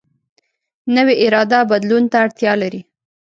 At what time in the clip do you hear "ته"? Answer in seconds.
2.11-2.17